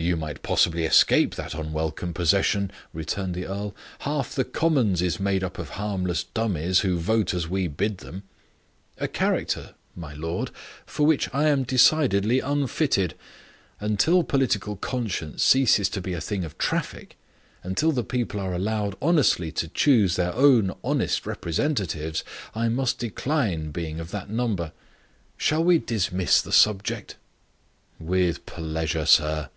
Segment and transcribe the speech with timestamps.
[0.00, 3.74] "You might possibly escape that unwelcome possession," returned the earl.
[3.98, 7.66] "Half the House of Commons is made up of harmless dummies, who vote as we
[7.66, 8.22] bid them."
[8.98, 10.52] "A character, my lord,
[10.86, 13.14] for which I am decidedly unfitted.
[13.80, 17.16] Until political conscience ceases to be a thing of traffic,
[17.64, 22.22] until the people are allowed honestly to choose their own honest representatives,
[22.54, 24.70] I must decline being of that number.
[25.36, 27.16] Shall we dismiss the subject?"
[27.98, 29.50] "With pleasure, sir."